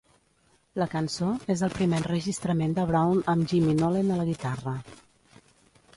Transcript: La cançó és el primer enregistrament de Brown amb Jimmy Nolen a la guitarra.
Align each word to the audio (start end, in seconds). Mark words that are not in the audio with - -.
La 0.81 0.87
cançó 0.93 1.27
és 1.55 1.61
el 1.67 1.75
primer 1.75 1.99
enregistrament 2.03 2.75
de 2.79 2.85
Brown 2.93 3.23
amb 3.35 3.53
Jimmy 3.53 3.79
Nolen 3.83 4.11
a 4.17 4.21
la 4.23 4.29
guitarra. 4.31 4.79